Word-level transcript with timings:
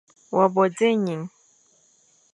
Wa 0.35 0.45
bo 0.53 0.63
dzé 0.73 0.87
ening. 0.95 1.23